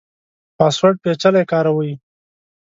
پاسورډ 0.57 0.95
پیچلی 1.03 1.43
کاروئ؟ 1.51 1.91